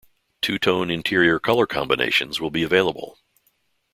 [0.41, 3.19] Two-tone interior color combinations will be available.